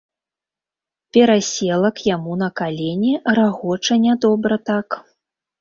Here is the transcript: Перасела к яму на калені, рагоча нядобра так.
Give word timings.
Перасела 1.17 1.91
к 1.99 2.09
яму 2.15 2.33
на 2.45 2.49
калені, 2.63 3.13
рагоча 3.41 3.95
нядобра 4.07 4.57
так. 4.73 4.87